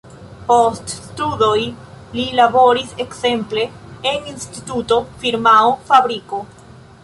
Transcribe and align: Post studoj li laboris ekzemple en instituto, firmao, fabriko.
Post 0.45 0.93
studoj 0.93 1.57
li 2.15 2.25
laboris 2.41 2.97
ekzemple 3.05 3.69
en 4.15 4.33
instituto, 4.35 5.01
firmao, 5.23 5.73
fabriko. 5.93 6.45